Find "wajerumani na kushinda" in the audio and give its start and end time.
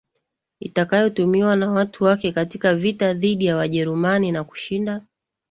3.57-5.01